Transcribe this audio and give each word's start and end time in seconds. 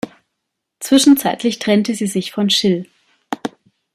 Zwischenzeitlich 0.79 1.59
trennte 1.59 1.93
sie 1.93 2.07
sich 2.07 2.31
von 2.31 2.49
Schill. 2.49 2.87